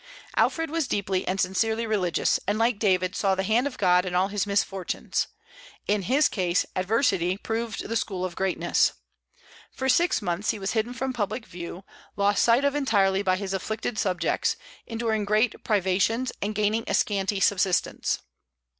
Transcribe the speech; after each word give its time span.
Alfred 0.35 0.71
was 0.71 0.87
deeply 0.87 1.27
and 1.27 1.39
sincerely 1.39 1.85
religious, 1.85 2.39
and 2.47 2.57
like 2.57 2.79
David 2.79 3.15
saw 3.15 3.35
the 3.35 3.43
hand 3.43 3.67
of 3.67 3.77
God 3.77 4.03
in 4.03 4.15
all 4.15 4.29
his 4.29 4.47
misfortunes. 4.47 5.27
In 5.87 6.01
his 6.01 6.27
case 6.27 6.65
adversity 6.75 7.37
proved 7.37 7.87
the 7.87 7.95
school 7.95 8.25
of 8.25 8.35
greatness. 8.35 8.93
For 9.71 9.87
six 9.87 10.19
months 10.19 10.49
he 10.49 10.57
was 10.57 10.71
hidden 10.71 10.95
from 10.95 11.13
public 11.13 11.45
view, 11.45 11.83
lost 12.15 12.43
sight 12.43 12.65
of 12.65 12.73
entirely 12.73 13.21
by 13.21 13.35
his 13.35 13.53
afflicted 13.53 13.99
subjects, 13.99 14.55
enduring 14.87 15.23
great 15.23 15.63
privations, 15.63 16.31
and 16.41 16.55
gaining 16.55 16.83
a 16.87 16.95
scanty 16.95 17.39
subsistence. 17.39 18.21